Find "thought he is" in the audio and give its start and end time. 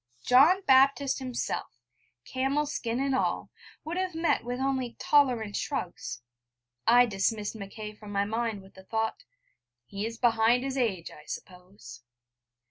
8.85-10.17